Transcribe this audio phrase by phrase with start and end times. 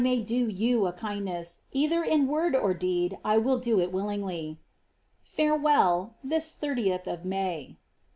[0.01, 3.87] 1 may do you a kindness, either in word or deed, I will do h
[3.91, 4.57] williagly.
[5.37, 7.77] F«» well, this 30th of May.''